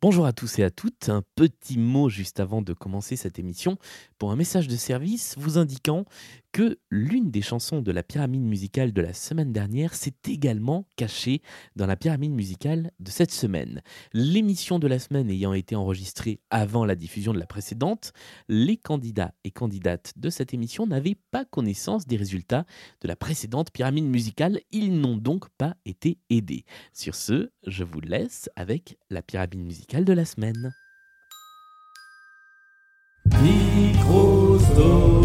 Bonjour 0.00 0.26
à 0.26 0.32
tous 0.32 0.60
et 0.60 0.62
à 0.62 0.70
toutes. 0.70 1.08
Un 1.08 1.24
petit 1.34 1.76
mot 1.76 2.08
juste 2.08 2.38
avant 2.38 2.62
de 2.62 2.72
commencer 2.72 3.16
cette 3.16 3.40
émission 3.40 3.78
pour 4.16 4.30
un 4.30 4.36
message 4.36 4.68
de 4.68 4.76
service 4.76 5.34
vous 5.36 5.58
indiquant 5.58 6.04
que 6.52 6.78
l'une 6.88 7.32
des 7.32 7.42
chansons 7.42 7.82
de 7.82 7.90
la 7.90 8.04
pyramide 8.04 8.42
musicale 8.42 8.92
de 8.92 9.02
la 9.02 9.12
semaine 9.12 9.52
dernière 9.52 9.94
s'est 9.94 10.14
également 10.28 10.86
cachée 10.94 11.42
dans 11.74 11.86
la 11.86 11.96
pyramide 11.96 12.30
musicale 12.30 12.92
de 13.00 13.10
cette 13.10 13.32
semaine. 13.32 13.82
L'émission 14.12 14.78
de 14.78 14.86
la 14.86 15.00
semaine 15.00 15.30
ayant 15.30 15.52
été 15.52 15.74
enregistrée 15.74 16.40
avant 16.48 16.84
la 16.84 16.94
diffusion 16.94 17.32
de 17.32 17.40
la 17.40 17.46
précédente, 17.46 18.12
les 18.48 18.76
candidats 18.76 19.34
et 19.42 19.50
candidates 19.50 20.12
de 20.14 20.30
cette 20.30 20.54
émission 20.54 20.86
n'avaient 20.86 21.18
pas 21.32 21.44
connaissance 21.44 22.06
des 22.06 22.16
résultats 22.16 22.66
de 23.00 23.08
la 23.08 23.16
précédente 23.16 23.72
pyramide 23.72 24.06
musicale. 24.06 24.60
Ils 24.70 25.00
n'ont 25.00 25.16
donc 25.16 25.48
pas 25.58 25.74
été 25.84 26.18
aidés. 26.30 26.64
Sur 26.92 27.16
ce, 27.16 27.50
je 27.66 27.82
vous 27.82 28.00
laisse 28.00 28.48
avec 28.54 28.96
la 29.10 29.22
pyramide 29.22 29.58
musicale 29.58 29.87
de 29.96 30.12
la 30.12 30.24
semaine. 30.24 30.72
Microsoft. 33.40 35.18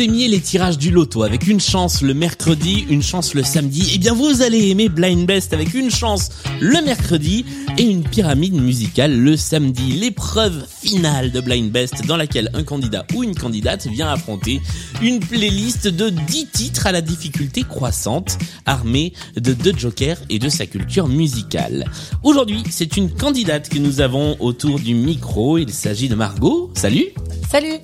Vous 0.00 0.06
aimiez 0.06 0.28
les 0.28 0.40
tirages 0.40 0.78
du 0.78 0.90
loto 0.90 1.24
avec 1.24 1.46
une 1.46 1.60
chance 1.60 2.00
le 2.00 2.14
mercredi, 2.14 2.86
une 2.88 3.02
chance 3.02 3.34
le 3.34 3.42
samedi, 3.42 3.92
eh 3.94 3.98
bien 3.98 4.14
vous 4.14 4.40
allez 4.40 4.70
aimer 4.70 4.88
Blind 4.88 5.26
Best 5.26 5.52
avec 5.52 5.74
une 5.74 5.90
chance 5.90 6.30
le 6.58 6.82
mercredi 6.82 7.44
et 7.76 7.82
une 7.82 8.02
pyramide 8.02 8.54
musicale 8.54 9.14
le 9.14 9.36
samedi. 9.36 9.92
L'épreuve 9.92 10.64
finale 10.66 11.32
de 11.32 11.40
Blind 11.42 11.70
Best 11.70 12.06
dans 12.06 12.16
laquelle 12.16 12.48
un 12.54 12.62
candidat 12.62 13.04
ou 13.14 13.24
une 13.24 13.34
candidate 13.34 13.88
vient 13.88 14.10
affronter 14.10 14.62
une 15.02 15.20
playlist 15.20 15.86
de 15.86 16.08
10 16.08 16.46
titres 16.46 16.86
à 16.86 16.92
la 16.92 17.02
difficulté 17.02 17.62
croissante, 17.62 18.38
armée 18.64 19.12
de 19.36 19.52
deux 19.52 19.74
jokers 19.76 20.16
et 20.30 20.38
de 20.38 20.48
sa 20.48 20.64
culture 20.64 21.08
musicale. 21.08 21.84
Aujourd'hui, 22.22 22.62
c'est 22.70 22.96
une 22.96 23.10
candidate 23.10 23.68
que 23.68 23.78
nous 23.78 24.00
avons 24.00 24.38
autour 24.40 24.80
du 24.80 24.94
micro. 24.94 25.58
Il 25.58 25.74
s'agit 25.74 26.08
de 26.08 26.14
Margot. 26.14 26.70
Salut 26.74 27.08
Salut 27.50 27.80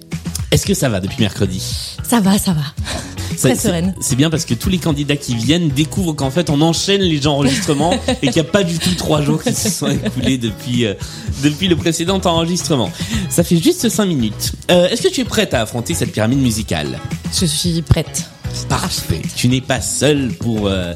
Est-ce 0.52 0.64
que 0.64 0.74
ça 0.74 0.88
va 0.88 1.00
depuis 1.00 1.20
mercredi 1.20 1.60
Ça 2.08 2.20
va, 2.20 2.38
ça 2.38 2.52
va. 2.52 2.62
Ça, 3.36 3.48
Très 3.48 3.54
c'est- 3.56 3.68
sereine. 3.68 3.94
C'est 4.00 4.16
bien 4.16 4.30
parce 4.30 4.44
que 4.44 4.54
tous 4.54 4.68
les 4.70 4.78
candidats 4.78 5.16
qui 5.16 5.34
viennent 5.34 5.68
découvrent 5.68 6.14
qu'en 6.14 6.30
fait 6.30 6.48
on 6.48 6.60
enchaîne 6.62 7.02
les 7.02 7.26
enregistrements 7.26 7.92
et 8.22 8.28
qu'il 8.28 8.42
n'y 8.42 8.48
a 8.48 8.50
pas 8.50 8.62
du 8.62 8.78
tout 8.78 8.94
trois 8.94 9.20
jours 9.22 9.42
qui 9.42 9.52
se 9.52 9.68
sont 9.68 9.88
écoulés 9.88 10.38
depuis 10.38 10.86
euh, 10.86 10.94
depuis 11.42 11.68
le 11.68 11.76
précédent 11.76 12.20
enregistrement. 12.24 12.90
Ça 13.28 13.42
fait 13.42 13.56
juste 13.60 13.88
cinq 13.88 14.06
minutes. 14.06 14.52
Euh, 14.70 14.88
Est-ce 14.88 15.02
que 15.02 15.08
tu 15.08 15.20
es 15.20 15.24
prête 15.24 15.52
à 15.52 15.62
affronter 15.62 15.92
cette 15.94 16.12
pyramide 16.12 16.38
musicale? 16.40 16.98
Je 17.38 17.44
suis 17.44 17.82
prête. 17.82 18.24
Parfait. 18.68 19.20
Tu 19.34 19.48
n'es 19.48 19.60
pas 19.60 19.80
seule 19.82 20.32
pour 20.38 20.68
euh, 20.68 20.94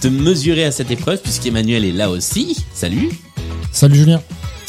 te 0.00 0.08
mesurer 0.08 0.64
à 0.64 0.72
cette 0.72 0.90
épreuve 0.90 1.20
puisqu'Emmanuel 1.20 1.84
est 1.84 1.92
là 1.92 2.08
aussi. 2.08 2.56
Salut. 2.72 3.10
Salut 3.72 3.96
Julien, 3.96 4.22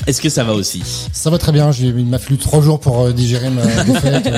Est-ce 0.06 0.22
que 0.22 0.30
ça 0.30 0.44
va 0.44 0.54
aussi? 0.54 0.84
Ça 1.14 1.30
va 1.30 1.38
très 1.38 1.52
bien, 1.52 1.72
j'ai, 1.72 1.88
il 1.88 2.06
m'a 2.06 2.20
fallu 2.20 2.38
trois 2.38 2.62
jours 2.62 2.80
pour 2.80 3.02
euh, 3.02 3.14
digérer 3.14 3.50
ma 3.50 3.66
défaite, 3.84 4.30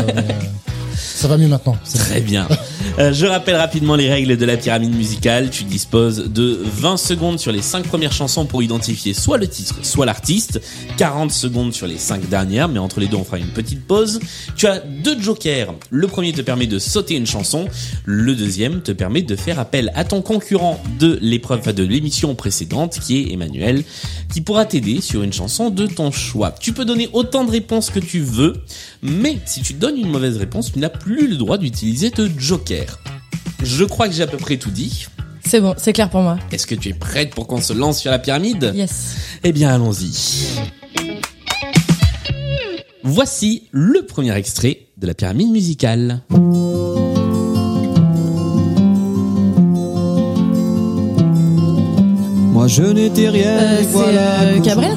ça 1.25 1.29
va 1.29 1.37
mieux 1.37 1.47
maintenant. 1.47 1.75
Très 1.91 2.21
bien. 2.21 2.47
Euh, 2.97 3.11
je 3.11 3.25
rappelle 3.25 3.57
rapidement 3.57 3.97
les 3.97 4.09
règles 4.09 4.37
de 4.37 4.45
la 4.45 4.55
pyramide 4.55 4.95
musicale. 4.95 5.49
Tu 5.49 5.65
disposes 5.65 6.31
de 6.31 6.57
20 6.63 6.95
secondes 6.95 7.39
sur 7.39 7.51
les 7.51 7.61
5 7.61 7.85
premières 7.85 8.13
chansons 8.13 8.45
pour 8.45 8.63
identifier 8.63 9.13
soit 9.13 9.37
le 9.37 9.49
titre, 9.49 9.75
soit 9.81 10.05
l'artiste. 10.05 10.61
40 10.95 11.29
secondes 11.29 11.73
sur 11.73 11.87
les 11.87 11.97
5 11.97 12.29
dernières, 12.29 12.69
mais 12.69 12.79
entre 12.79 13.01
les 13.01 13.07
deux 13.07 13.17
on 13.17 13.25
fera 13.25 13.37
une 13.37 13.47
petite 13.47 13.85
pause. 13.85 14.21
Tu 14.55 14.65
as 14.67 14.79
deux 14.79 15.19
jokers. 15.19 15.75
Le 15.89 16.07
premier 16.07 16.31
te 16.31 16.39
permet 16.39 16.67
de 16.67 16.79
sauter 16.79 17.16
une 17.16 17.25
chanson. 17.25 17.67
Le 18.05 18.33
deuxième 18.33 18.81
te 18.81 18.94
permet 18.94 19.23
de 19.23 19.35
faire 19.35 19.59
appel 19.59 19.91
à 19.94 20.05
ton 20.05 20.21
concurrent 20.21 20.81
de 20.97 21.19
l'épreuve 21.21 21.59
enfin, 21.59 21.73
de 21.73 21.83
l'émission 21.83 22.33
précédente, 22.33 23.00
qui 23.01 23.17
est 23.17 23.33
Emmanuel, 23.33 23.83
qui 24.31 24.39
pourra 24.39 24.63
t'aider 24.63 25.01
sur 25.01 25.21
une 25.21 25.33
chanson 25.33 25.69
de 25.69 25.85
ton 25.85 26.11
choix. 26.11 26.51
Tu 26.61 26.71
peux 26.71 26.85
donner 26.85 27.09
autant 27.11 27.44
de 27.44 27.51
réponses 27.51 27.89
que 27.89 28.00
tu 28.00 28.21
veux, 28.21 28.53
mais 29.01 29.38
si 29.45 29.61
tu 29.61 29.73
donnes 29.73 29.97
une 29.97 30.09
mauvaise 30.09 30.38
réponse, 30.38 30.71
tu 30.71 30.79
n'as 30.79 30.88
plus 30.88 31.14
le 31.21 31.35
droit 31.37 31.57
d'utiliser 31.57 32.09
de 32.09 32.29
joker. 32.37 32.99
Je 33.63 33.83
crois 33.83 34.07
que 34.07 34.13
j'ai 34.13 34.23
à 34.23 34.27
peu 34.27 34.37
près 34.37 34.57
tout 34.57 34.71
dit. 34.71 35.07
C'est 35.45 35.61
bon, 35.61 35.73
c'est 35.77 35.93
clair 35.93 36.09
pour 36.09 36.21
moi. 36.21 36.37
Est-ce 36.51 36.65
que 36.67 36.75
tu 36.75 36.89
es 36.89 36.93
prête 36.93 37.29
pour 37.33 37.47
qu'on 37.47 37.61
se 37.61 37.73
lance 37.73 37.99
sur 37.99 38.11
la 38.11 38.19
pyramide? 38.19 38.71
Yes. 38.75 39.15
Eh 39.43 39.51
bien, 39.51 39.73
allons-y. 39.73 40.59
Voici 43.03 43.67
le 43.71 44.05
premier 44.05 44.35
extrait 44.35 44.87
de 44.97 45.05
la 45.07 45.13
pyramide 45.13 45.51
musicale. 45.51 46.21
Moi 52.53 52.67
je 52.67 52.83
n'étais 52.83 53.29
rien, 53.29 53.57
Euh, 53.59 53.81
voilà 53.91 54.41
euh, 54.43 54.59
Cabrel? 54.61 54.95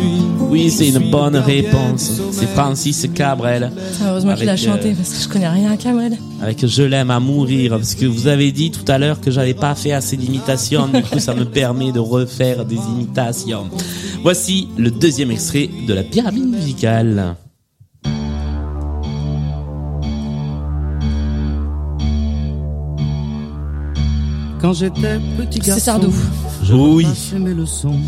Oui, 0.49 0.71
c'est 0.71 0.89
une 0.89 1.11
bonne 1.11 1.37
réponse. 1.37 2.13
C'est 2.33 2.47
Francis 2.47 3.07
Cabrel. 3.15 3.71
Heureusement 4.05 4.35
qu'il 4.35 4.49
a 4.49 4.57
chanté 4.57 4.95
parce 4.95 5.11
que 5.11 5.23
je 5.23 5.29
connais 5.29 5.49
rien 5.49 5.71
à 5.71 5.77
Cabrel. 5.77 6.17
Avec 6.41 6.67
Je 6.67 6.83
l'aime 6.83 7.11
à 7.11 7.21
mourir, 7.21 7.73
parce 7.73 7.95
que 7.95 8.07
vous 8.07 8.29
avez 8.29 8.53
dit 8.53 8.71
tout 8.71 8.85
à 8.91 8.99
l'heure 8.99 9.21
que 9.21 9.31
j'avais 9.31 9.55
pas 9.55 9.75
fait 9.75 9.93
assez 9.93 10.17
d'imitations, 10.17 10.89
du 10.89 11.03
coup 11.03 11.19
ça 11.19 11.35
me 11.35 11.45
permet 11.45 11.93
de 11.93 11.99
refaire 12.01 12.65
des 12.65 12.77
imitations. 12.77 13.67
Voici 14.23 14.69
le 14.77 14.91
deuxième 14.91 15.31
extrait 15.31 15.69
de 15.87 15.95
la 15.95 16.03
pyramide 16.03 16.49
musicale. 16.49 17.37
Quand 24.61 24.73
j'étais 24.73 25.21
petit 25.37 25.61
garçon, 25.61 25.75
C'est 25.75 25.81
Sardou. 25.81 26.13
Je 26.69 26.75
Oui. 26.75 27.07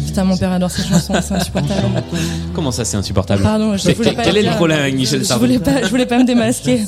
Putain, 0.07 0.25
mon 0.25 0.37
père 0.37 0.53
adore 0.53 0.71
ces 0.71 0.83
chansons, 0.83 1.15
c'est 1.23 1.35
insupportable. 1.35 2.03
Comment 2.55 2.71
ça 2.71 2.85
c'est 2.85 2.97
insupportable 2.97 3.43
Pardon, 3.43 3.77
je 3.77 3.83
voulais 3.93 3.95
quel- 4.11 4.17
pas 4.17 4.23
Quel 4.25 4.37
est 4.37 4.43
le 4.43 4.51
problème 4.57 4.79
avec 4.81 4.95
Michel 4.95 5.21
Je 5.21 5.25
Sardou 5.25 5.47
voulais 5.47 5.59
pas, 5.59 5.83
je 5.83 5.89
voulais 5.89 6.07
pas 6.07 6.19
me 6.19 6.25
démasquer. 6.25 6.83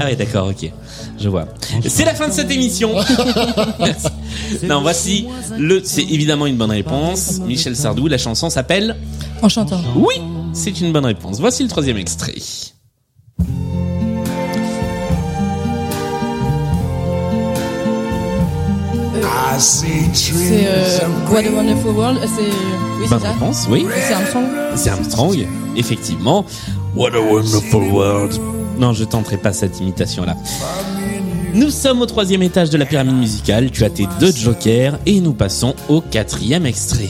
Ah 0.00 0.04
oui 0.08 0.16
d'accord, 0.16 0.48
ok. 0.48 0.70
Je 1.18 1.28
vois. 1.28 1.46
C'est 1.86 2.04
la 2.04 2.14
fin 2.14 2.28
de 2.28 2.32
cette 2.32 2.50
émission. 2.50 2.92
Merci. 3.78 4.06
Non, 4.64 4.80
voici 4.82 5.26
le... 5.58 5.82
C'est 5.84 6.02
évidemment 6.02 6.46
une 6.46 6.56
bonne 6.56 6.70
réponse. 6.70 7.38
Michel 7.40 7.76
Sardou, 7.76 8.06
la 8.08 8.18
chanson 8.18 8.50
s'appelle... 8.50 8.96
En 9.42 9.48
chantant. 9.48 9.80
Oui, 9.96 10.14
c'est 10.52 10.80
une 10.80 10.92
bonne 10.92 11.04
réponse. 11.06 11.38
Voici 11.40 11.62
le 11.62 11.68
troisième 11.68 11.96
extrait. 11.98 12.34
C'est 19.58 20.66
euh, 20.66 20.98
What 21.30 21.40
a 21.40 21.50
Wonderful 21.50 21.92
World. 21.94 22.18
euh, 22.22 22.26
C'est 22.36 22.42
oui, 22.42 23.08
Bonne 23.08 23.18
c'est 23.18 23.26
ça. 23.26 23.32
réponse, 23.32 23.66
oui. 23.68 23.86
C'est 24.06 24.14
Armstrong. 24.14 24.44
C'est 24.76 24.90
Armstrong, 24.90 25.46
effectivement. 25.76 26.44
What 26.94 27.10
a 27.14 27.20
wonderful 27.20 27.82
world. 27.92 28.38
Non, 28.78 28.92
je 28.92 29.04
tenterai 29.04 29.36
pas 29.36 29.52
cette 29.52 29.80
imitation-là. 29.80 30.36
Nous 31.52 31.70
sommes 31.70 32.00
au 32.00 32.06
troisième 32.06 32.42
étage 32.42 32.70
de 32.70 32.78
la 32.78 32.86
pyramide 32.86 33.16
musicale. 33.16 33.70
Tu 33.70 33.84
as 33.84 33.90
tes 33.90 34.06
deux 34.20 34.32
jokers 34.32 34.98
et 35.06 35.20
nous 35.20 35.32
passons 35.32 35.74
au 35.88 36.00
quatrième 36.00 36.64
extrait. 36.66 37.08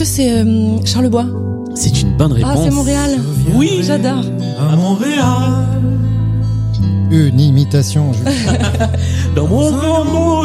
Que 0.00 0.06
c'est 0.06 0.32
euh, 0.32 0.82
Charlebois 0.86 1.26
C'est 1.74 2.00
une 2.00 2.16
bonne 2.16 2.32
réponse. 2.32 2.52
Ah, 2.56 2.62
c'est 2.64 2.70
Montréal. 2.70 3.20
Oui. 3.52 3.80
J'adore. 3.82 4.24
À 4.58 4.74
Montréal, 4.74 5.66
Une 7.10 7.38
imitation, 7.38 8.10
Julien. 8.14 8.58
Dans 9.36 9.46
mon 9.46 10.44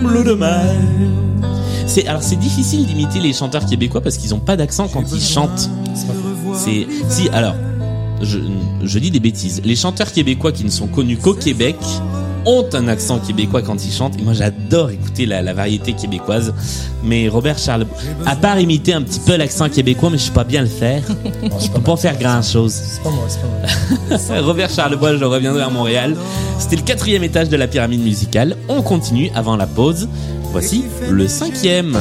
bleu 0.00 0.22
de 0.22 0.34
mer. 0.34 0.76
C'est 1.88 2.06
alors 2.06 2.22
c'est 2.22 2.36
difficile 2.36 2.86
d'imiter 2.86 3.18
les 3.18 3.32
chanteurs 3.32 3.66
québécois 3.66 4.00
parce 4.00 4.16
qu'ils 4.16 4.32
ont 4.32 4.38
pas 4.38 4.56
d'accent 4.56 4.86
quand 4.86 5.02
ils 5.12 5.20
chantent. 5.20 5.70
C'est 6.54 6.86
si 7.08 7.28
alors 7.30 7.56
je, 8.22 8.38
je 8.84 8.98
dis 9.00 9.10
des 9.10 9.20
bêtises. 9.20 9.60
Les 9.64 9.74
chanteurs 9.74 10.12
québécois 10.12 10.52
qui 10.52 10.64
ne 10.64 10.70
sont 10.70 10.86
connus 10.86 11.16
qu'au 11.16 11.34
Québec 11.34 11.76
ont 12.46 12.66
un 12.72 12.88
accent 12.88 13.18
québécois 13.18 13.62
quand 13.62 13.84
ils 13.84 13.92
chantent. 13.92 14.18
Et 14.18 14.22
moi, 14.22 14.32
j'adore 14.34 14.90
écouter 14.90 15.26
la, 15.26 15.42
la 15.42 15.54
variété 15.54 15.92
québécoise. 15.92 16.52
Mais 17.02 17.28
Robert 17.28 17.58
Charles, 17.58 17.86
à 18.26 18.36
part 18.36 18.58
imiter 18.58 18.92
un 18.92 19.02
petit 19.02 19.20
peu 19.20 19.36
l'accent 19.36 19.68
québécois, 19.68 20.10
mais 20.10 20.18
je 20.18 20.24
sais 20.24 20.32
pas 20.32 20.44
bien 20.44 20.62
le 20.62 20.68
faire. 20.68 21.02
Non, 21.42 21.58
Je 21.58 21.68
peux 21.68 21.80
pas 21.80 21.92
pas 21.92 21.96
faire 21.96 22.18
grand 22.18 22.42
chose. 22.42 22.72
C'est 22.72 23.02
pas 23.02 23.10
moi, 23.10 23.24
c'est 23.28 23.40
pas 23.40 24.30
moi. 24.38 24.40
Robert 24.46 24.70
Charlebois, 24.70 25.16
je 25.16 25.24
reviendrai 25.24 25.62
à 25.62 25.70
Montréal. 25.70 26.16
C'était 26.58 26.76
le 26.76 26.82
quatrième 26.82 27.24
étage 27.24 27.48
de 27.48 27.56
la 27.56 27.66
pyramide 27.66 28.02
musicale. 28.02 28.56
On 28.68 28.82
continue 28.82 29.30
avant 29.34 29.56
la 29.56 29.66
pause. 29.66 30.08
Voici 30.52 30.84
le 31.10 31.26
cinquième. 31.28 31.98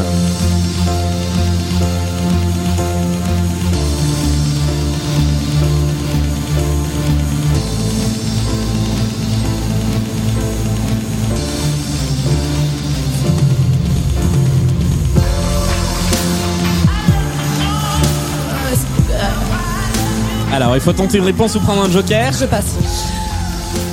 Alors, 20.53 20.75
il 20.75 20.81
faut 20.81 20.93
tenter 20.93 21.17
une 21.17 21.23
réponse 21.25 21.55
ou 21.55 21.59
prendre 21.59 21.83
un 21.83 21.89
joker. 21.91 22.31
Je 22.39 22.45
passe. 22.45 22.65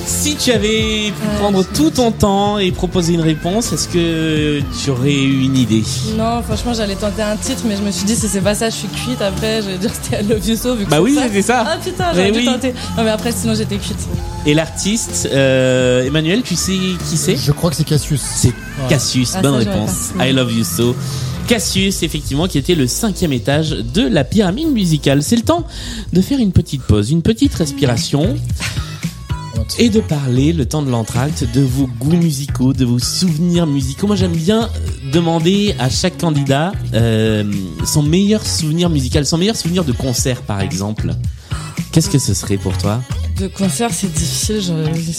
Si 0.05 0.35
tu 0.35 0.51
avais 0.51 1.11
pu 1.19 1.27
prendre 1.39 1.63
je- 1.63 1.75
tout 1.75 1.89
ton 1.89 2.11
temps 2.11 2.59
et 2.59 2.71
proposer 2.71 3.13
une 3.13 3.21
réponse, 3.21 3.73
est-ce 3.73 3.87
que 3.87 4.61
tu 4.83 4.91
aurais 4.91 5.13
eu 5.13 5.41
une 5.45 5.57
idée? 5.57 5.83
Non, 6.15 6.43
franchement, 6.43 6.73
j'allais 6.75 6.95
tenter 6.95 7.23
un 7.23 7.35
titre, 7.35 7.63
mais 7.65 7.75
je 7.75 7.81
me 7.81 7.89
suis 7.89 8.05
dit, 8.05 8.15
si 8.15 8.27
c'est 8.27 8.41
pas 8.41 8.53
ça, 8.53 8.69
je 8.69 8.75
suis 8.75 8.87
cuite. 8.89 9.19
Après, 9.21 9.63
je 9.63 9.69
vais 9.69 9.77
dire 9.79 9.89
c'était 9.99 10.23
I 10.23 10.27
Love 10.27 10.47
You 10.47 10.55
So, 10.55 10.75
vu 10.75 10.85
que 10.85 10.89
Bah 10.91 11.01
oui, 11.01 11.15
ça. 11.15 11.23
c'était 11.23 11.41
ça. 11.41 11.65
Ah 11.67 11.77
putain, 11.83 12.05
j'aurais 12.13 12.31
dû 12.31 12.39
oui. 12.39 12.45
tenter. 12.45 12.73
Non, 12.95 13.03
mais 13.03 13.09
après, 13.09 13.31
sinon, 13.31 13.55
j'étais 13.55 13.77
cuite. 13.77 13.97
Et 14.45 14.53
l'artiste, 14.53 15.27
euh, 15.33 16.05
Emmanuel, 16.05 16.43
tu 16.43 16.55
sais 16.55 16.73
qui 17.09 17.17
c'est? 17.17 17.35
Je 17.37 17.51
crois 17.51 17.71
que 17.71 17.75
c'est 17.77 17.83
Cassius. 17.83 18.21
C'est 18.35 18.53
Cassius, 18.89 19.33
Ah, 19.35 19.41
bonne 19.41 19.63
ça, 19.63 19.69
réponse. 19.71 20.11
I 20.19 20.31
love 20.33 20.51
you 20.51 20.63
so. 20.63 20.95
Cassius, 21.51 22.01
effectivement, 22.03 22.47
qui 22.47 22.57
était 22.57 22.75
le 22.75 22.87
cinquième 22.87 23.33
étage 23.33 23.71
de 23.71 24.03
la 24.07 24.23
pyramide 24.23 24.69
musicale. 24.71 25.21
C'est 25.21 25.35
le 25.35 25.41
temps 25.41 25.67
de 26.13 26.21
faire 26.21 26.39
une 26.39 26.53
petite 26.53 26.81
pause, 26.81 27.11
une 27.11 27.21
petite 27.21 27.53
respiration 27.53 28.37
et 29.77 29.89
de 29.89 29.99
parler, 29.99 30.53
le 30.53 30.65
temps 30.65 30.81
de 30.81 30.89
l'entracte, 30.89 31.45
de 31.53 31.59
vos 31.59 31.87
goûts 31.99 32.15
musicaux, 32.15 32.71
de 32.71 32.85
vos 32.85 32.99
souvenirs 32.99 33.67
musicaux. 33.67 34.07
Moi, 34.07 34.15
j'aime 34.15 34.31
bien 34.31 34.63
euh, 34.63 35.11
demander 35.11 35.75
à 35.77 35.89
chaque 35.89 36.17
candidat 36.17 36.71
euh, 36.93 37.43
son 37.85 38.01
meilleur 38.01 38.47
souvenir 38.47 38.89
musical, 38.89 39.25
son 39.25 39.37
meilleur 39.37 39.57
souvenir 39.57 39.83
de 39.83 39.91
concert, 39.91 40.43
par 40.43 40.61
exemple. 40.61 41.13
Qu'est-ce 41.91 42.09
que 42.09 42.19
ce 42.19 42.33
serait 42.33 42.55
pour 42.55 42.77
toi? 42.77 43.01
De 43.37 43.47
concert, 43.47 43.89
c'est 43.91 44.13
difficile. 44.13 44.61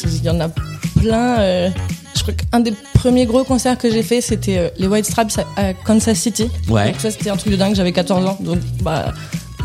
Il 0.06 0.25
y 0.25 0.31
en 0.31 0.40
a 0.40 0.49
plein. 0.49 1.40
euh, 1.40 1.70
je 2.26 2.32
crois 2.32 2.34
qu'un 2.50 2.60
des 2.60 2.72
premiers 2.94 3.26
gros 3.26 3.44
concerts 3.44 3.78
que 3.78 3.90
j'ai 3.90 4.02
fait, 4.02 4.20
c'était 4.20 4.58
euh, 4.58 4.69
les 4.78 4.86
White 4.86 5.06
Straps 5.06 5.38
à, 5.56 5.74
Kansas 5.74 6.19
City. 6.19 6.48
Ouais. 6.69 6.92
Donc 6.92 7.00
ça, 7.00 7.10
c'était 7.10 7.30
un 7.30 7.36
truc 7.36 7.52
de 7.52 7.56
dingue. 7.58 7.74
J'avais 7.74 7.92
14 7.92 8.26
ans, 8.26 8.38
donc 8.40 8.58
bah 8.82 9.12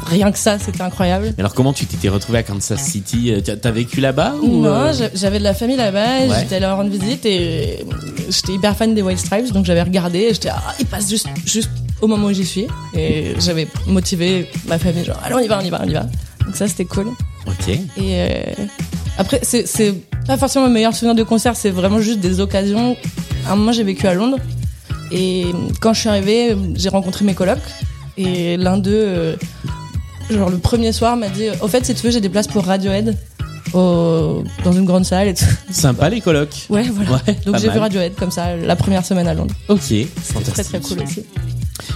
rien 0.08 0.32
que 0.32 0.38
ça, 0.40 0.58
c'était 0.58 0.82
incroyable. 0.82 1.34
Alors, 1.38 1.54
comment 1.54 1.74
tu 1.74 1.86
t'étais 1.86 2.10
retrouvé 2.10 2.40
à 2.40 2.44
Kansas 2.44 2.82
City? 2.82 3.32
Euh, 3.34 3.42
T'as 3.42 3.72
vécu 3.72 4.00
là-bas 4.02 4.36
ou 4.42 4.62
Non, 4.64 4.70
euh, 4.70 4.94
j'a- 4.94 5.10
j'avais 5.14 5.38
de 5.40 5.44
la 5.44 5.54
famille 5.54 5.76
là-bas, 5.78 6.20
Ouais. 6.22 6.28
j'étais 6.40 6.56
allée 6.56 6.66
leur 6.66 6.78
rendre 6.78 6.90
visite 6.90 7.26
et 7.26 7.86
j'étais 8.30 8.54
hyper 8.54 8.76
fan 8.76 8.96
des 8.96 9.02
White 9.02 9.20
Stripes, 9.20 9.52
donc 9.52 9.66
j'avais 9.66 9.84
regardé 9.84 10.20
et 10.20 10.34
j'étais 10.34 10.50
ah, 10.50 10.74
ils 10.80 10.86
passent 10.86 11.10
juste 11.10 11.28
juste 11.46 11.70
au 12.02 12.08
moment 12.08 12.28
où 12.28 12.32
j'y 12.34 12.46
suis 12.46 12.68
et 12.96 13.34
j'avais 13.40 13.68
motivé 13.88 14.48
ma 14.68 14.78
famille 14.80 15.04
genre 15.04 15.20
allez 15.24 15.36
on 15.36 15.40
y 15.40 15.48
va, 15.48 15.60
on 15.62 15.66
y 15.66 15.70
va, 15.70 15.82
on 15.84 15.90
y 15.90 15.94
va. 15.94 16.06
Donc 16.46 16.56
ça 16.56 16.68
c'était 16.68 16.86
cool. 16.86 17.08
Ok. 17.46 17.68
Et 17.70 17.80
euh, 18.00 18.40
après 19.18 19.40
c'est 19.44 19.94
pas 20.28 20.38
forcément 20.38 20.66
mon 20.68 20.74
meilleur 20.74 20.94
souvenir 20.94 21.16
de 21.16 21.24
concert, 21.24 21.56
c'est 21.56 21.70
vraiment 21.70 22.00
juste 22.02 22.20
des 22.20 22.40
occasions. 22.42 22.98
À 23.48 23.54
un 23.54 23.56
moment 23.56 23.72
j'ai 23.72 23.84
vécu 23.84 24.06
à 24.08 24.14
Londres 24.14 24.38
et 25.12 25.46
quand 25.80 25.94
je 25.94 26.02
suis 26.02 26.10
arrivée, 26.10 26.56
j'ai 26.76 26.90
rencontré 26.90 27.24
mes 27.24 27.34
colocs 27.34 27.60
et 28.18 28.58
l'un 28.58 28.78
d'eux 28.78 28.92
euh, 28.94 29.36
genre 30.30 30.50
le 30.50 30.58
premier 30.58 30.92
soir 30.92 31.16
m'a 31.16 31.30
dit 31.30 31.46
au 31.62 31.68
fait 31.68 31.86
si 31.86 31.96
tu 31.96 32.06
veux 32.06 32.12
j'ai 32.12 32.20
des 32.20 32.30
places 32.30 32.48
pour 32.48 32.66
Radiohead 32.66 33.16
au, 33.74 34.44
dans 34.64 34.72
une 34.74 34.86
grande 34.86 35.06
salle 35.06 35.30
et 35.30 35.34
tout. 35.34 35.46
Sympa 35.72 36.10
les 36.10 36.20
colocs. 36.22 36.66
Ouais, 36.70 36.84
voilà. 36.90 37.12
Ouais, 37.28 37.38
Donc 37.46 37.58
j'ai 37.58 37.70
vu. 37.70 37.78
Radiohead 37.80 38.16
comme 38.16 38.32
ça 38.32 38.56
la 38.56 38.76
première 38.76 39.06
semaine 39.06 39.28
à 39.28 39.34
Londres. 39.34 39.56
Ok, 39.70 39.94
fantastique. 40.22 40.54
très 40.54 40.64
très 40.64 40.80
cool 40.82 41.04
aussi. 41.04 41.24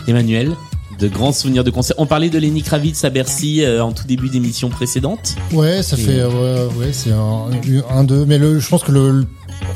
Emmanuel, 0.08 0.56
de 1.02 1.08
grands 1.08 1.32
souvenirs 1.34 1.64
de 1.64 1.72
concert. 1.72 1.96
On 2.00 2.06
parlait 2.06 2.30
de 2.30 2.38
Lenny 2.38 2.62
Kravitz 2.62 3.04
à 3.04 3.10
Bercy 3.10 3.64
euh, 3.64 3.84
en 3.84 3.92
tout 3.92 4.06
début 4.08 4.30
d'émission 4.30 4.70
précédente. 4.70 5.36
Ouais, 5.52 5.82
ça 5.84 5.98
fait, 5.98 6.20
euh, 6.20 6.68
ouais, 6.70 6.76
ouais, 6.76 6.94
c'est 6.94 7.12
un, 7.12 7.48
un 7.90 8.04
d'eux. 8.04 8.26
Mais 8.28 8.38
le, 8.38 8.60
je 8.60 8.70
pense 8.70 8.84
que 8.84 8.92
le, 8.92 9.12
le- 9.12 9.28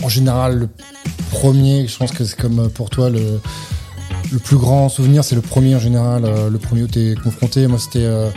en 0.04 0.10
général, 0.10 0.57
le 0.60 0.69
premier, 1.31 1.88
je 1.88 1.98
pense 1.98 2.12
que 2.12 2.24
c'est 2.24 2.39
comme 2.39 2.69
pour 2.69 2.89
toi, 2.89 3.10
le, 3.10 3.39
le 4.31 4.39
plus 4.39 4.57
grand 4.57 4.88
souvenir, 4.89 5.24
c'est 5.24 5.36
le 5.36 5.42
premier 5.42 5.75
en 5.75 5.80
général, 5.80 6.25
euh, 6.25 6.50
le 6.50 6.57
premier 6.60 6.83
où 6.83 6.88
t'es 6.88 7.16
confronté. 7.24 7.66
Moi, 7.68 7.80
c'était, 7.80 8.06
euh, 8.06 8.30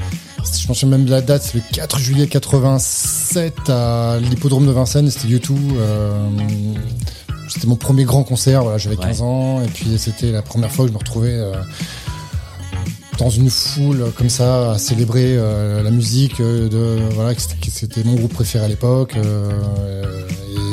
je 0.45 0.73
souviens 0.73 0.89
même 0.89 1.05
de 1.05 1.11
la 1.11 1.21
date, 1.21 1.43
c'est 1.43 1.55
le 1.57 1.63
4 1.73 1.99
juillet 1.99 2.27
87 2.27 3.55
à 3.69 4.19
l'hippodrome 4.21 4.67
de 4.67 4.73
Vincennes, 4.73 5.11
c'était 5.11 5.29
U2. 5.35 5.53
Euh, 5.79 6.29
c'était 7.49 7.67
mon 7.67 7.77
premier 7.77 8.05
grand 8.05 8.25
concert, 8.25 8.63
voilà, 8.63 8.79
j'avais 8.79 8.97
15 8.97 9.23
ans, 9.23 9.63
et 9.63 9.69
puis 9.69 9.87
c'était 9.99 10.33
la 10.33 10.43
première 10.43 10.71
fois 10.71 10.85
que 10.85 10.89
je 10.91 10.95
me 10.95 10.99
retrouvais 10.99 11.33
euh, 11.33 11.53
dans 13.19 13.31
une 13.31 13.51
foule 13.51 14.13
comme 14.17 14.29
ça 14.29 14.73
à 14.73 14.79
célébrer 14.79 15.35
euh, 15.37 15.83
la 15.83 15.91
musique 15.91 16.41
euh, 16.41 16.69
de 16.69 17.03
voilà 17.15 17.33
c'était- 17.37 18.05
mon 18.05 18.15
groupe 18.15 18.33
préféré 18.33 18.65
à 18.65 18.69
l'époque 18.69 19.15
euh, 19.17 19.51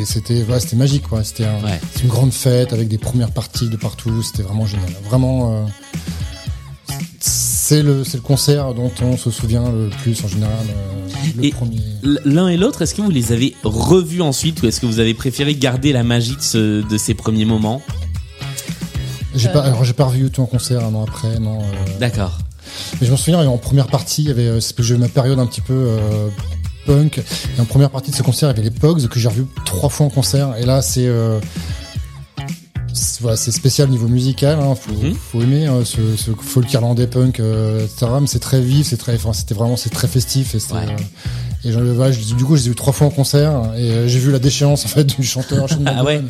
et 0.01 0.05
c'était 0.05 0.43
voilà, 0.43 0.59
c'était 0.59 0.75
magique 0.75 1.07
quoi. 1.07 1.23
C'était 1.23 1.45
un- 1.45 1.63
Ouais. 1.63 1.79
c'est 1.93 2.03
une 2.03 2.09
grande 2.09 2.31
fête 2.33 2.71
avec 2.73 2.87
des 2.87 2.97
premières 2.99 3.31
parties 3.31 3.69
de 3.69 3.77
partout. 3.77 4.21
C'était 4.21 4.43
vraiment 4.43 4.65
génial. 4.67 4.89
Vraiment 5.09 5.53
euh, 5.55 5.65
c'est 7.19 7.81
le 7.81 8.03
c'est 8.03 8.17
le 8.17 8.21
concert 8.23 8.73
dont 8.75 8.91
on 9.01 9.17
se 9.17 9.31
souvient 9.31 9.71
le 9.71 9.89
plus 10.03 10.23
en 10.23 10.27
général 10.27 10.65
le 11.35 11.45
Et- 11.45 11.49
premier. 11.49 11.79
L'un 12.25 12.47
et 12.49 12.57
l'autre, 12.57 12.83
est-ce 12.83 12.93
que 12.93 13.01
vous 13.01 13.09
les 13.09 13.31
avez 13.31 13.55
revus 13.63 14.21
ensuite 14.21 14.61
ou 14.61 14.67
est-ce 14.67 14.79
que 14.79 14.85
vous 14.85 14.99
avez 14.99 15.15
préféré 15.15 15.55
garder 15.55 15.91
la 15.91 16.03
magie 16.03 16.35
de, 16.35 16.41
ce- 16.41 16.87
de 16.87 16.97
ces 16.99 17.15
premiers 17.15 17.45
moments? 17.45 17.81
J'ai 19.35 19.49
pas 19.49 19.61
alors 19.63 19.83
j'ai 19.83 19.93
pas 19.93 20.05
revu 20.05 20.29
tout 20.31 20.41
en 20.41 20.45
concert 20.45 20.83
un 20.83 20.93
an 20.93 21.03
après 21.07 21.39
non 21.39 21.59
euh, 21.61 21.65
D'accord. 21.99 22.37
Mais 22.99 23.05
je 23.07 23.11
me 23.11 23.17
souviens, 23.17 23.39
en 23.47 23.57
première 23.57 23.87
partie, 23.87 24.23
il 24.23 24.27
y 24.27 24.31
avait, 24.31 24.47
euh, 24.47 24.59
j'ai 24.79 24.95
eu 24.95 24.97
ma 24.97 25.07
période 25.07 25.39
un 25.39 25.45
petit 25.45 25.61
peu 25.61 25.73
euh, 25.73 26.27
punk. 26.87 27.19
Et 27.19 27.61
en 27.61 27.65
première 27.65 27.89
partie 27.91 28.09
de 28.11 28.15
ce 28.15 28.23
concert, 28.23 28.49
il 28.49 28.57
y 28.57 28.59
avait 28.59 28.69
les 28.69 28.75
Pogs 28.75 29.07
que 29.07 29.19
j'ai 29.19 29.27
revu 29.29 29.45
trois 29.65 29.89
fois 29.89 30.07
en 30.07 30.09
concert. 30.09 30.55
Et 30.57 30.65
là, 30.65 30.81
c'est 30.81 31.07
voilà, 33.21 33.37
c'est 33.37 33.51
spécial 33.51 33.87
au 33.87 33.91
niveau 33.91 34.07
musical. 34.07 34.59
Hein, 34.59 34.75
faut, 34.75 34.91
Mhm. 34.93 35.13
faut 35.15 35.41
aimer 35.41 35.67
euh, 35.67 35.83
ce, 35.85 36.15
ce 36.15 36.31
folk 36.31 36.71
irlandais 36.73 37.07
punk, 37.07 37.39
euh, 37.39 37.83
etc. 37.85 38.07
Mais 38.21 38.27
c'est 38.27 38.39
très 38.39 38.61
vif, 38.61 38.87
c'est 38.87 38.97
très, 38.97 39.15
enfin, 39.15 39.33
c'était 39.33 39.53
vraiment, 39.55 39.75
c'est 39.77 39.89
très 39.89 40.07
festif. 40.07 40.55
Et 40.55 40.73
Ouais. 40.73 40.79
euh, 40.81 40.95
et 41.65 41.71
je, 41.71 41.79
voilà, 41.79 42.11
je- 42.11 42.33
du 42.35 42.45
coup, 42.45 42.55
je 42.55 42.61
les 42.61 42.67
ai 42.69 42.71
eu 42.71 42.75
trois 42.75 42.93
fois 42.93 43.07
en 43.07 43.09
concert. 43.09 43.51
Et 43.77 43.89
euh, 43.91 44.07
j'ai 44.07 44.19
vu 44.19 44.31
la 44.31 44.39
déchéance 44.39 44.85
en 44.85 44.87
fait 44.87 45.03
du 45.19 45.23
chanteur. 45.23 45.67
Ah 45.85 46.03
ouais. 46.03 46.21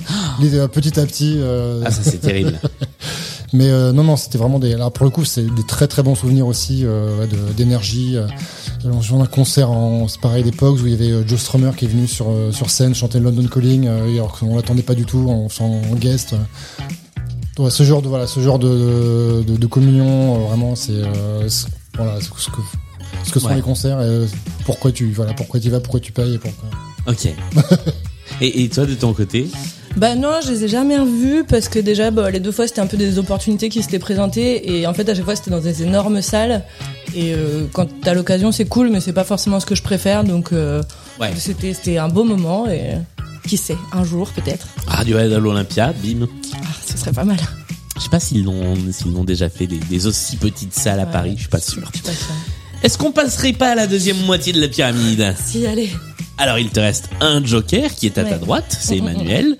Euh, 0.42 0.68
petit 0.68 1.00
à 1.00 1.06
petit. 1.06 1.36
euh, 1.38 1.82
Ah 1.86 1.92
ça 1.92 2.02
c'est 2.04 2.20
terrible. 2.20 2.60
mais 3.54 3.70
euh, 3.70 3.92
non, 3.92 4.04
non, 4.04 4.16
c'était 4.16 4.38
vraiment 4.38 4.60
des. 4.60 4.74
Alors 4.74 4.92
pour 4.92 5.06
le 5.06 5.12
coup, 5.12 5.26
c'est 5.26 5.44
des 5.44 5.64
très 5.68 5.88
très 5.88 6.02
bons 6.04 6.16
souvenirs 6.16 6.48
aussi 6.48 6.86
d'énergie. 7.56 8.18
Euh, 8.18 8.28
J'ai 9.02 9.16
un 9.16 9.26
concert 9.26 9.72
en 9.72 10.08
c'est 10.08 10.20
pareil 10.22 10.44
Pogs 10.52 10.80
où 10.82 10.88
il 10.88 10.92
y 10.92 10.96
avait 10.96 11.28
Joe 11.28 11.40
Strummer 11.40 11.72
qui 11.76 11.86
est 11.86 11.90
venu 11.90 12.08
sur 12.08 12.28
sur 12.52 12.70
scène 12.70 12.94
chanter 12.96 13.20
London 13.20 13.48
Calling, 13.48 13.88
alors 13.88 14.38
qu'on 14.40 14.56
l'attendait 14.56 14.84
pas 14.84 14.96
du 14.96 15.06
tout 15.06 15.28
en, 15.30 15.48
en 15.64 15.96
guest. 15.96 16.36
Ouais, 17.58 17.70
ce 17.70 17.84
genre 17.84 18.02
de 18.02 18.08
voilà, 18.10 18.28
ce 18.28 18.40
genre 18.42 18.60
de 18.60 19.44
de, 19.48 19.56
de 19.56 19.68
communion, 19.68 20.40
vraiment, 20.48 20.76
c'est 20.76 21.02
c'est- 21.48 21.68
voilà 21.96 22.20
ce 22.22 22.30
que 22.50 22.62
ce 23.26 23.32
que 23.32 23.40
sont 23.40 23.48
Ouais. 23.48 23.56
les 23.56 23.62
concerts. 23.62 24.00
Et, 24.02 24.06
euh, 24.06 24.26
pourquoi 24.66 24.92
tu 24.92 25.12
voilà, 25.12 25.34
pourquoi 25.34 25.60
tu 25.60 25.70
vas, 25.70 25.80
pourquoi 25.80 26.00
tu 26.00 26.12
payes 26.12 26.36
et 26.36 26.38
pourquoi. 26.38 26.70
Ok. 27.08 27.28
Et, 28.42 28.64
et 28.64 28.70
toi 28.70 28.86
de 28.86 28.96
ton 28.96 29.14
côté 29.14 29.48
Bah 29.96 30.16
non, 30.16 30.32
je 30.44 30.52
les 30.52 30.64
ai 30.66 30.68
jamais 30.68 30.98
revus 30.98 31.46
parce 31.48 31.70
que 31.70 31.78
déjà 31.80 32.10
bah, 32.12 32.32
les 32.32 32.40
deux 32.42 32.52
fois 32.52 32.68
c'était 32.68 32.82
un 32.82 32.88
peu 32.88 32.98
des 32.98 33.18
opportunités 33.20 33.70
qui 33.70 33.82
s'étaient 33.84 34.00
présentées 34.00 34.78
et 34.80 34.88
en 34.88 34.94
fait 34.94 35.08
à 35.08 35.16
chaque 35.16 35.24
fois 35.24 35.36
c'était 35.36 35.52
dans 35.52 35.62
des 35.62 35.84
énormes 35.84 36.22
salles 36.22 36.64
et 37.16 37.34
euh, 37.34 37.66
quand 37.72 37.88
t'as 38.02 38.14
l'occasion 38.16 38.52
c'est 38.52 38.66
cool 38.66 38.90
mais 38.90 39.00
c'est 39.00 39.14
pas 39.14 39.24
forcément 39.24 39.60
ce 39.62 39.66
que 39.66 39.76
je 39.76 39.84
préfère 39.84 40.24
donc 40.26 40.52
euh, 40.52 40.82
Ouais. 41.20 41.32
c'était 41.38 41.74
c'était 41.76 41.98
un 41.98 42.10
beau 42.10 42.24
moment 42.26 42.68
et 42.68 42.96
qui 43.48 43.56
sait 43.58 43.78
un 43.94 44.04
jour 44.04 44.30
peut-être 44.32 44.68
Radiohead 44.88 45.32
à 45.32 45.40
l'Olympia, 45.40 45.94
bim. 46.04 46.28
ah, 46.56 46.58
ce 46.86 46.98
serait 46.98 47.14
pas 47.14 47.24
mal. 47.26 47.38
Je 47.96 48.02
sais 48.02 48.10
pas 48.10 48.20
s'ils 48.20 48.44
l'ont 48.44 48.76
s'ils 48.92 49.14
l'ont 49.14 49.24
déjà 49.24 49.48
fait 49.50 49.68
des, 49.68 49.78
des 49.78 50.08
aussi 50.08 50.36
petites 50.36 50.74
salles 50.74 51.00
à 51.00 51.06
Ouais, 51.06 51.12
Paris, 51.12 51.34
je 51.36 51.42
suis 51.42 51.50
pas 51.50 51.62
sûr. 51.62 51.84
Je 51.94 52.00
suis 52.00 52.06
pas 52.08 52.12
sûre. 52.12 52.36
Est-ce 52.86 53.00
qu'on 53.00 53.12
passerait 53.12 53.54
pas 53.54 53.72
à 53.72 53.76
la 53.76 53.88
deuxième 53.88 54.18
moitié 54.28 54.54
de 54.54 54.62
la 54.62 54.68
pyramide 54.68 55.34
Si 55.44 55.66
allez. 55.66 55.90
Alors 56.38 56.60
il 56.60 56.70
te 56.70 56.80
reste 56.80 57.10
un 57.20 57.44
joker 57.44 57.96
qui 57.96 58.06
est 58.06 58.20
à 58.20 58.24
ta 58.24 58.38
droite, 58.38 58.78
c'est 58.80 58.98
Mm, 58.98 59.06
mm, 59.06 59.08
Emmanuel. 59.08 59.58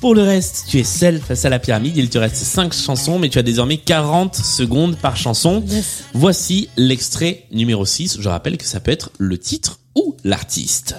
Pour 0.00 0.14
le 0.14 0.22
reste, 0.22 0.66
tu 0.68 0.78
es 0.78 0.84
seul 0.84 1.18
face 1.18 1.44
à 1.44 1.48
la 1.48 1.58
pyramide, 1.58 1.96
il 1.96 2.08
te 2.08 2.18
reste 2.18 2.36
5 2.36 2.72
chansons, 2.72 3.18
mais 3.18 3.30
tu 3.30 3.40
as 3.40 3.42
désormais 3.42 3.78
40 3.78 4.36
secondes 4.36 4.94
par 4.96 5.16
chanson. 5.16 5.64
Yes. 5.66 6.04
Voici 6.14 6.68
l'extrait 6.76 7.46
numéro 7.50 7.84
6. 7.84 8.18
Je 8.20 8.28
rappelle 8.28 8.58
que 8.58 8.64
ça 8.64 8.78
peut 8.78 8.92
être 8.92 9.10
le 9.18 9.36
titre 9.36 9.80
ou 9.96 10.14
l'artiste. 10.22 10.94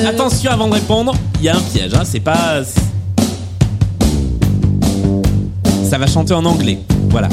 Euh, 0.00 0.06
Attention 0.06 0.50
avant 0.50 0.68
de 0.68 0.74
répondre, 0.74 1.14
il 1.38 1.46
y 1.46 1.48
a 1.48 1.56
un 1.56 1.62
piège, 1.62 1.94
hein, 1.94 2.02
c'est 2.04 2.20
pas... 2.20 2.60
Ça 5.88 5.96
va 5.96 6.06
chanter 6.06 6.34
en 6.34 6.44
anglais, 6.44 6.78
voilà. 7.08 7.30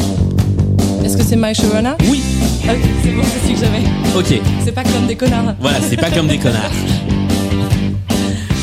Est-ce 1.09 1.17
que 1.17 1.23
c'est 1.23 1.35
My 1.37 1.55
Sharona 1.55 1.97
Oui, 2.07 2.21
Ah, 2.67 2.73
Ok, 2.73 2.79
c'est 3.03 3.09
bon, 3.09 3.21
c'est 3.23 3.39
celui 3.41 3.53
que 3.55 3.59
j'avais. 3.61 4.15
ok. 4.37 4.41
C'est 4.63 4.71
pas 4.71 4.83
comme 4.83 5.07
des 5.07 5.15
connards. 5.15 5.55
Voilà, 5.59 5.79
c'est 5.81 5.97
pas 5.97 6.11
comme 6.11 6.27
des 6.27 6.37
connards. 6.37 6.69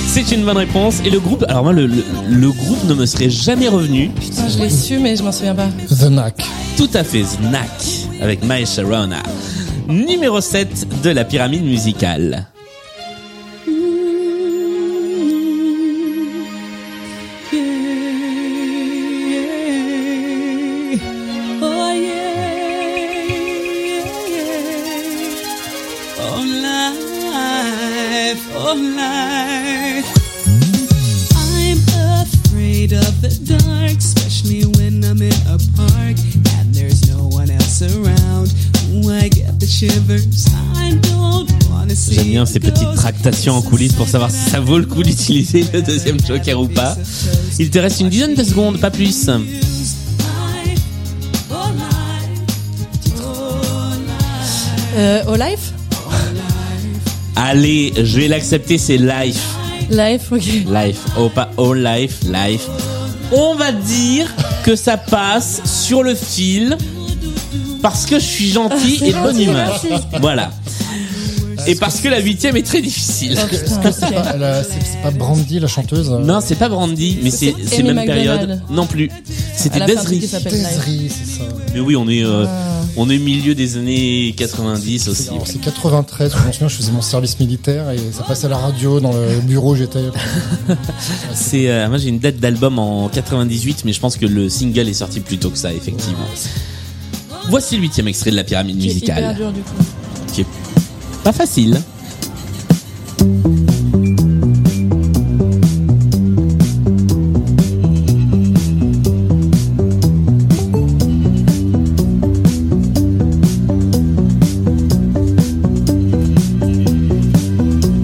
C'est 0.06 0.30
une 0.30 0.44
bonne 0.44 0.56
réponse. 0.56 1.00
Et 1.04 1.10
le 1.10 1.18
groupe, 1.18 1.44
alors 1.48 1.64
moi, 1.64 1.72
le, 1.72 1.86
le, 1.88 2.04
le 2.30 2.50
groupe 2.52 2.84
ne 2.84 2.94
me 2.94 3.04
serait 3.04 3.30
jamais 3.30 3.66
revenu. 3.66 4.10
Putain, 4.10 4.46
je 4.48 4.58
l'ai 4.62 4.70
su 4.70 4.98
mais 5.00 5.16
je 5.16 5.24
m'en 5.24 5.32
souviens 5.32 5.56
pas. 5.56 5.66
The 5.88 6.08
Knack. 6.08 6.36
Tout 6.76 6.88
à 6.94 7.02
fait, 7.02 7.24
Snack, 7.24 7.68
avec 8.22 8.44
My 8.44 8.64
Sharona. 8.64 9.24
Numéro 9.88 10.40
7 10.40 11.02
de 11.02 11.10
la 11.10 11.24
pyramide 11.24 11.64
musicale. 11.64 12.46
J'aime 42.11 42.25
bien 42.25 42.46
ces 42.46 42.61
petites 42.61 42.94
tractations 42.94 43.54
en 43.54 43.62
coulisses 43.62 43.94
pour 43.94 44.06
savoir 44.06 44.30
si 44.30 44.50
ça 44.50 44.61
vaut 44.61 44.78
le 44.78 44.87
coup 44.87 45.02
d'utiliser 45.02 45.64
le 45.73 45.82
deuxième 45.82 46.18
joker 46.25 46.61
ou 46.61 46.68
pas. 46.68 46.96
Il 47.58 47.70
te 47.70 47.78
reste 47.78 48.00
une 48.00 48.08
dizaine 48.08 48.35
de 48.35 48.44
secondes, 48.44 48.78
pas 48.78 48.90
plus. 48.90 49.26
Life, 49.28 49.42
oh 51.50 51.54
life, 51.76 52.23
oh 53.20 53.25
life. 54.06 54.68
Euh, 54.96 55.25
au 55.26 55.35
life 55.35 55.73
Allez, 57.35 57.92
je 57.96 58.20
vais 58.20 58.28
l'accepter, 58.28 58.78
c'est 58.78 58.99
life. 58.99 59.44
Life, 59.90 60.30
ok. 60.30 60.44
Life, 60.68 60.99
oh 61.18 61.28
pas 61.28 61.50
all 61.58 61.82
life, 61.82 62.20
life. 62.25 62.68
On 63.32 63.56
va 63.56 63.73
dire 63.73 64.32
que 64.64 64.76
ça 64.76 64.96
passe 64.96 65.61
sur 65.64 66.02
le 66.02 66.14
fil 66.14 66.76
parce 67.88 68.04
que 68.04 68.18
je 68.18 68.24
suis 68.24 68.48
gentil 68.50 68.98
Ah, 69.00 69.06
et 69.06 69.12
de 69.12 69.18
bonne 69.20 69.40
humeur. 69.40 69.80
Voilà. 70.20 70.50
Et 71.68 71.76
parce 71.76 72.00
que 72.00 72.08
la 72.08 72.18
huitième 72.20 72.56
est 72.56 72.66
très 72.66 72.80
difficile. 72.82 73.38
C'est 73.38 73.92
c'est 73.92 75.02
pas 75.02 75.10
Brandy, 75.12 75.60
la 75.60 75.68
chanteuse 75.68 76.10
euh, 76.10 76.18
Non, 76.18 76.40
c'est 76.44 76.56
pas 76.56 76.68
Brandy, 76.68 77.18
mais 77.22 77.30
c'est 77.30 77.54
c'est 77.64 77.78
Amy 77.80 77.92
même 77.92 77.96
McDonald. 77.98 78.38
période. 78.46 78.62
Non 78.70 78.86
plus. 78.86 79.08
C'était 79.54 79.76
Elle 79.76 79.82
a 79.82 79.86
fait 79.86 79.96
un 79.98 80.02
truc 80.04 80.14
qui 80.14 80.26
Desri. 80.26 80.28
s'appelle 80.28 80.52
Life. 80.58 80.68
Desri, 80.84 81.10
c'est 81.10 81.38
ça. 81.38 81.44
Mais 81.74 81.80
oui, 81.80 81.94
on 81.96 82.08
est 82.08 82.24
euh, 82.24 82.44
Ah. 82.46 82.82
on 82.96 83.08
est 83.08 83.18
milieu 83.18 83.54
des 83.54 83.76
années 83.78 84.34
90 84.36 84.98
C'est 85.04 85.10
aussi. 85.10 85.28
alors, 85.30 85.46
c'est 85.46 85.60
93, 85.60 86.32
je 86.32 86.36
me 86.46 86.52
souviens, 86.52 86.68
je 86.68 86.74
faisais 86.74 86.92
mon 86.92 87.02
service 87.02 87.38
militaire 87.38 87.90
et 87.92 87.98
ça 88.12 88.24
passait 88.24 88.46
à 88.46 88.50
la 88.50 88.58
radio 88.58 88.98
dans 89.00 89.12
le 89.12 89.40
bureau 89.42 89.72
où 89.72 89.76
j'étais. 89.76 90.00
C'est 91.34 91.68
euh, 91.70 91.88
moi 91.88 91.98
j'ai 91.98 92.08
une 92.08 92.18
date 92.18 92.36
d'album 92.38 92.78
en 92.78 93.08
98, 93.08 93.82
mais 93.84 93.92
je 93.92 94.00
pense 94.00 94.16
que 94.16 94.26
le 94.26 94.48
single 94.48 94.88
est 94.88 94.94
sorti 94.94 95.20
plus 95.20 95.38
tôt 95.38 95.50
que 95.50 95.58
ça, 95.58 95.72
effectivement. 95.72 96.26
Voici 97.48 97.76
le 97.76 97.82
huitième 97.82 98.08
extrait 98.08 98.30
de 98.30 98.36
la 98.36 98.44
pyramide 98.44 98.78
Qui 98.78 98.88
est 98.88 98.94
hyper 98.94 99.14
musicale, 99.16 99.36
dur 99.36 99.52
du 99.52 99.60
coup. 99.60 100.32
qui 100.32 100.40
est 100.42 100.46
pas 101.22 101.32
facile. 101.32 101.80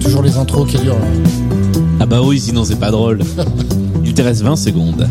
Toujours 0.01 0.21
les 0.21 0.37
intros 0.37 0.69
qui 0.69 0.77
durent. 0.77 0.95
Ah 1.99 2.05
bah 2.05 2.21
oui, 2.21 2.39
sinon 2.39 2.63
c'est 2.63 2.79
pas 2.79 2.91
drôle. 2.91 3.21
Il 4.05 4.13
te 4.13 4.21
reste 4.21 4.41
20 4.41 4.55
secondes. 4.55 5.07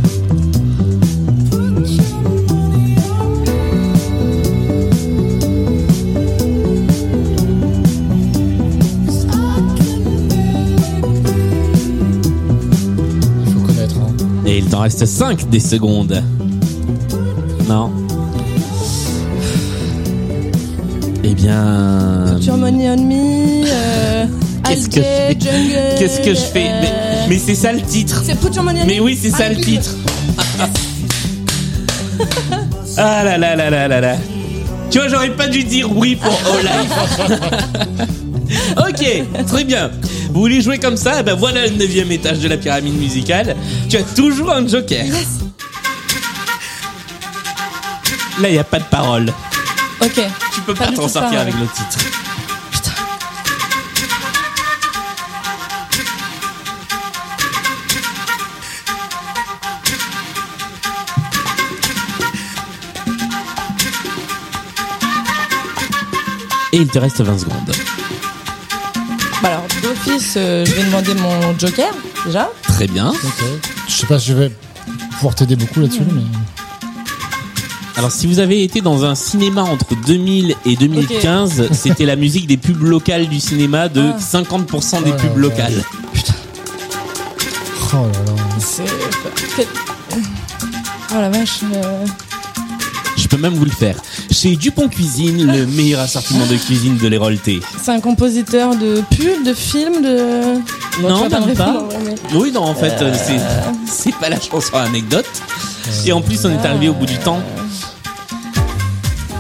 T'en 14.83 14.87
reste 14.87 15.07
5 15.07 15.49
des 15.49 15.61
secondes. 15.61 16.25
Non. 17.69 17.93
Eh 21.23 21.35
bien. 21.35 22.35
Future 22.35 22.57
Money 22.57 22.91
on 22.91 23.05
Me, 23.05 23.65
euh, 23.65 24.27
Qu'est-ce 24.67 24.89
que 24.89 24.97
je 24.97 25.03
fais 25.03 25.39
Qu'est-ce 25.97 26.21
que 26.21 26.35
je 26.35 26.41
fais 26.41 26.67
euh, 26.69 26.81
mais, 26.81 27.29
mais 27.29 27.39
c'est 27.39 27.55
ça 27.55 27.73
le 27.73 27.81
titre. 27.81 28.25
C'est 28.27 28.35
Put 28.35 28.53
Your 28.57 28.65
Money 28.65 28.81
on 28.83 28.87
Mais 28.87 28.99
oui, 28.99 29.17
c'est 29.23 29.31
ça 29.31 29.45
Ah, 29.45 29.49
le 29.51 29.61
titre. 29.61 29.91
Ah 32.97 33.23
là 33.23 33.39
là 33.39 33.55
là 33.55 33.71
là 33.71 33.87
là 33.87 34.01
là. 34.01 34.17
Tu 34.91 34.99
vois, 34.99 35.07
j'aurais 35.07 35.31
pas 35.31 35.47
dû 35.47 35.63
dire 35.63 35.97
oui 35.97 36.17
pour 36.17 36.33
All 36.33 36.65
Life. 36.65 36.93
ok, 38.79 39.47
très 39.47 39.63
bien. 39.63 39.93
Vous 40.33 40.41
voulez 40.41 40.63
jouer 40.63 40.79
comme 40.79 40.97
ça? 40.97 41.21
Eh 41.21 41.23
Ben 41.23 41.35
voilà 41.35 41.67
le 41.67 41.75
neuvième 41.77 42.11
étage 42.11 42.39
de 42.39 42.49
la 42.49 42.57
pyramide 42.57 42.99
musicale. 42.99 43.55
Tu 43.91 43.99
as 43.99 44.03
toujours 44.03 44.51
un 44.51 44.67
joker. 44.67 45.05
Là, 48.41 48.49
il 48.49 48.53
n'y 48.53 48.59
a 48.59 48.65
pas 48.65 48.79
de 48.79 48.85
parole. 48.85 49.31
Ok. 50.01 50.21
Tu 50.55 50.61
peux 50.63 50.73
Pas 50.73 50.87
pas 50.87 50.93
t'en 50.93 51.07
sortir 51.07 51.39
avec 51.39 51.53
le 51.55 51.67
titre. 51.67 51.99
Et 66.73 66.79
il 66.79 66.89
te 66.89 66.99
reste 66.99 67.21
20 67.21 67.39
secondes. 67.39 67.73
Euh, 70.37 70.65
je 70.67 70.73
vais 70.73 70.85
demander 70.85 71.15
mon 71.15 71.59
joker, 71.59 71.93
déjà. 72.27 72.51
Très 72.63 72.87
bien. 72.87 73.09
Ok. 73.11 73.45
Je 73.89 73.93
sais 73.93 74.07
pas 74.07 74.19
si 74.19 74.29
je 74.29 74.35
vais 74.35 74.53
pouvoir 75.17 75.35
t'aider 75.35 75.57
beaucoup 75.57 75.81
là-dessus, 75.81 76.03
mais. 76.13 76.23
Alors, 77.97 78.11
si 78.11 78.27
vous 78.27 78.39
avez 78.39 78.65
été 78.65 78.81
dans 78.81 79.05
un 79.05 79.15
cinéma 79.15 79.63
entre 79.63 79.95
2000 80.07 80.57
et 80.67 80.77
2015, 80.77 81.69
c'était 81.73 82.07
la 82.07 82.17
musique 82.17 82.47
des 82.47 82.57
pubs 82.57 82.83
locales 82.83 83.29
du 83.29 83.39
cinéma 83.39 83.89
de 83.89 84.13
Ah. 84.15 84.19
50% 84.19 85.03
des 85.05 85.11
Oh 85.11 85.15
là 85.15 85.17
pubs 85.23 85.37
là. 85.37 85.43
locales. 85.43 85.85
Oh 87.95 87.97
là 87.97 88.03
là. 88.27 88.43
C'est... 88.59 89.69
Oh 91.15 91.21
la 91.21 91.29
vache. 91.31 91.61
euh, 91.75 92.07
peux 93.33 93.39
même 93.41 93.55
vous 93.55 93.65
le 93.65 93.71
faire. 93.71 93.97
Chez 94.31 94.57
Dupont 94.57 94.89
Cuisine, 94.89 95.51
le 95.51 95.65
meilleur 95.67 96.01
assortiment 96.01 96.45
de 96.47 96.55
cuisine 96.57 96.99
de 96.99 97.09
l'Hérolté. 97.09 97.61
C'est 97.83 97.91
un 97.91 98.01
compositeur 98.01 98.77
de 98.77 99.03
pubs, 99.17 99.43
de 99.47 99.55
films, 99.55 100.03
de... 100.03 100.59
Bon, 101.01 101.09
Non, 101.09 101.29
pas. 101.57 101.73
ouais, 101.83 101.97
mais- 102.05 102.15
Oui, 102.37 102.53
non, 102.53 102.61
en 102.63 102.75
fait, 102.75 102.95
euh, 103.01 103.15
c'est 103.15 103.41
c'est 103.91 104.15
pas 104.17 104.29
la 104.29 104.39
chanson 104.39 104.75
anecdote. 104.77 105.25
Et 106.05 106.13
en 106.13 106.21
plus, 106.21 106.45
on 106.45 106.51
est 106.51 106.67
arrivé 106.67 106.91
au 106.91 106.95
bout 106.95 107.07
du 107.07 107.17
temps. 107.17 107.41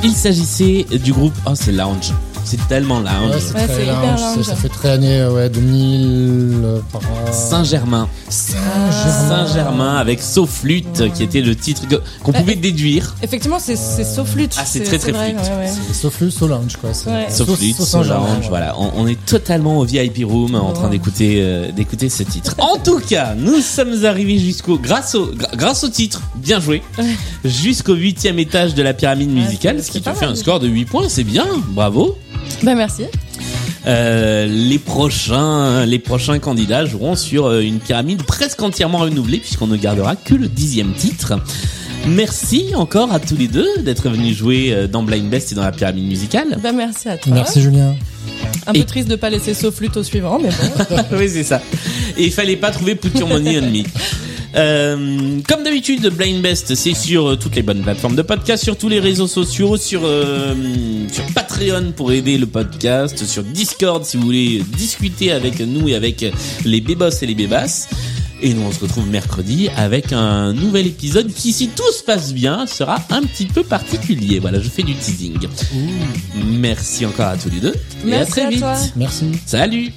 Il 0.03 0.13
s'agissait 0.15 0.87
du 1.05 1.13
groupe. 1.13 1.35
Oh, 1.47 1.53
c'est 1.55 1.73
Lounge. 1.73 2.13
C'est 2.53 2.69
tellement 2.69 3.01
Lounge. 3.01 3.35
Ouais, 3.35 3.41
c'est 3.41 3.55
Ouais, 3.55 3.67
très 3.67 3.87
lounge, 3.87 4.21
lounge. 4.21 4.45
ça- 4.45 4.57
fait 4.57 4.69
très 4.69 4.91
années 4.91 5.21
euh, 5.23 5.33
ouais, 5.33 5.49
2000 5.49 6.61
euh, 6.63 6.79
par 6.93 7.01
an. 7.01 7.33
Saint-Germain. 7.33 8.09
Ah. 8.29 8.93
Saint-Germain 8.93 9.97
avec 9.97 10.21
Sauf-Flûte, 10.21 11.11
qui 11.15 11.23
était 11.23 11.41
le 11.41 11.57
titre 11.57 11.83
qu'on 12.23 12.33
pouvait 12.33 12.55
déduire. 12.57 13.15
Effectivement, 13.23 13.59
c'est, 13.59 13.77
c'est 13.77 14.05
sauf 14.05 14.29
flûte. 14.29 14.55
Ah, 14.59 14.65
c'est 14.67 14.81
très, 14.81 14.99
très 14.99 15.13
vrai, 15.13 15.31
flûte. 15.33 15.41
ouais, 15.51 15.65
ouais. 15.65 15.71
C'est 15.89 15.95
Sauf 15.95 16.21
le 16.21 16.29
Sauf 16.31 16.51
Lounge, 16.51 16.77
quoi. 16.79 16.93
c'est- 16.93 17.09
Ouais. 17.09 17.27
Sauf 17.31 17.57
flûte, 17.57 17.75
Sauf 17.77 17.89
sauf 17.89 18.03
Saint-Germain, 18.03 18.27
lounge, 18.35 18.43
ouais. 18.45 18.49
voilà. 18.51 18.79
On, 18.79 18.91
on 18.97 19.07
est 19.07 19.19
totalement 19.25 19.79
au 19.79 19.85
VIP 19.87 20.23
room 20.27 20.55
en 20.55 20.73
train 20.73 20.85
Ouais. 20.85 20.91
d'écouter 20.91 21.39
euh, 21.41 21.73
d'écouter 21.73 22.11
ce 22.11 22.23
titre. 22.23 22.55
En 22.59 22.77
tout 22.77 22.99
cas, 23.01 23.35
nous 23.35 23.61
sommes 23.63 24.05
arrivés 24.05 24.39
jusqu'au 24.39 24.77
grâce 24.77 25.15
au 25.15 25.31
grâce 25.57 25.85
au 25.85 25.89
titre, 25.89 26.21
bien 26.37 26.61
joué, 26.61 26.83
jusqu'au 27.47 27.95
huitième 27.95 28.39
étage 28.39 28.75
de 28.75 28.83
la 28.83 28.93
pyramide 28.93 29.31
musicale, 29.33 29.83
ce 29.83 29.91
qui 29.91 30.03
te 30.03 30.11
fait 30.13 30.27
un 30.27 30.35
score 30.35 30.61
de 30.61 30.69
8 30.69 30.85
points, 30.85 31.09
c'est 31.09 31.25
bien, 31.25 31.47
bravo. 31.69 32.19
Bah 32.63 32.75
merci. 32.75 33.05
Euh, 33.87 34.47
les 34.47 34.79
prochains 34.79 35.85
les 35.87 35.99
prochains 35.99 36.39
candidats 36.39 36.85
joueront 36.85 37.17
sur 37.17 37.47
euh, 37.47 37.61
une 37.61 37.81
pyramide 37.81 38.23
presque 38.23 38.63
entièrement 38.63 38.99
renouvelée 38.99 39.39
puisqu'on 39.39 39.67
ne 39.67 39.77
gardera 39.77 40.15
que 40.15 40.35
le 40.35 40.49
dixième 40.49 40.93
titre. 40.93 41.35
Merci 42.07 42.73
encore 42.75 43.13
à 43.13 43.21
tous 43.21 43.37
les 43.37 43.49
deux 43.49 43.69
d'être 43.79 44.09
venus 44.09 44.37
jouer 44.37 44.73
euh, 44.73 44.87
dans 44.87 45.03
Blind 45.03 45.29
Best 45.29 45.53
et 45.53 45.55
dans 45.55 45.63
la 45.63 45.73
pyramide 45.73 46.07
musicale. 46.07 46.59
Bah 46.63 46.73
merci 46.73 47.09
à 47.09 47.17
toi. 47.17 47.33
Merci 47.35 47.61
Julien. 47.61 47.95
Un 48.67 48.73
peu 48.73 48.85
triste 48.85 49.09
de 49.09 49.17
pas 49.17 49.31
laisser 49.31 49.55
sauf 49.55 49.75
flûte 49.75 49.97
au 49.97 50.03
suivant, 50.03 50.39
mais 50.41 50.51
bon. 50.51 50.97
oui, 51.19 51.29
c'est 51.29 51.43
ça. 51.43 51.61
Et 52.17 52.27
il 52.27 52.33
fallait 52.33 52.57
pas 52.57 52.71
trouver 52.71 52.95
Put 52.95 53.19
Your 53.19 53.29
Money 53.29 53.59
on 53.59 53.71
Me. 53.71 53.83
Euh, 54.55 55.41
comme 55.49 55.63
d'habitude, 55.63 56.07
Blind 56.09 56.43
Best, 56.43 56.75
c'est 56.75 56.95
sur 56.95 57.31
euh, 57.31 57.37
toutes 57.37 57.57
les 57.57 57.63
bonnes 57.63 57.83
plateformes 57.83 58.17
de 58.17 58.23
podcast, 58.23 58.63
sur 58.63 58.77
tous 58.77 58.89
les 58.89 59.01
réseaux 59.01 59.27
sociaux, 59.27 59.77
sur 59.77 60.03
euh, 60.05 60.55
sur 61.11 61.25
Patreon 61.35 61.93
pour 61.97 62.13
aider 62.13 62.37
le 62.37 62.47
podcast, 62.47 63.25
sur 63.25 63.43
Discord 63.45 64.05
si 64.05 64.17
vous 64.19 64.25
voulez 64.25 64.63
discuter 64.77 65.33
avec 65.33 65.61
nous 65.61 65.89
et 65.89 65.95
avec 65.95 66.25
les 66.65 66.81
bébos 66.81 67.11
et 67.23 67.27
les 67.27 67.35
bébasses. 67.35 67.89
Et 68.45 68.55
nous, 68.55 68.63
on 68.63 68.73
se 68.73 68.81
retrouve 68.81 69.09
mercredi 69.09 69.69
avec 69.77 70.13
un 70.13 70.53
nouvel 70.53 70.89
épisode 70.89 71.33
qui, 71.33 71.53
si 71.53 71.69
tout 71.69 71.93
se 71.93 72.03
passe 72.03 72.35
bien, 72.35 72.67
sera 72.67 72.97
un 73.11 73.23
petit 73.23 73.47
peu 73.47 73.63
particulier. 73.63 74.41
Voilà, 74.41 74.61
je 74.61 74.69
fais 74.69 74.83
du 74.83 74.95
teasing. 74.97 75.39
Merci 76.45 77.07
encore 77.07 77.27
à 77.29 77.37
tous 77.37 77.51
les 77.51 77.61
deux. 77.61 77.75
et 78.05 78.13
à 78.15 78.17
Merci 78.19 78.31
très 78.33 78.43
à 78.43 78.49
vite. 78.51 78.59
toi. 78.59 78.75
Merci. 78.97 79.27
Salut 79.47 79.93